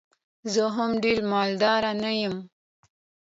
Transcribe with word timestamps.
زه 0.53 0.63
هم 0.75 0.91
ډېر 1.03 1.19
مالدار 1.31 1.83
نه 2.03 2.11
یم. 2.21 2.35